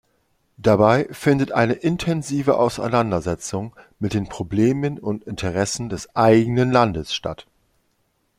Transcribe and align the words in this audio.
Dabei 0.57 1.07
findet 1.11 1.51
eine 1.51 1.73
intensive 1.73 2.57
Auseinandersetzung 2.57 3.75
mit 3.99 4.15
den 4.15 4.27
Problemen 4.27 4.97
und 4.97 5.25
Interessen 5.25 5.89
des 5.89 6.15
„eigenen“ 6.15 6.71
Landes 6.71 7.13
statt. 7.13 7.45